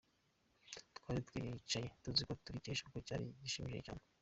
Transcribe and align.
Twari 0.95 1.19
tucyicaye 1.25 1.87
tuzi 2.01 2.21
ko 2.27 2.33
turikesha 2.43 2.85
kuko 2.85 2.99
cyari 3.07 3.23
gishimishije 3.43 3.83
cyane. 3.87 4.01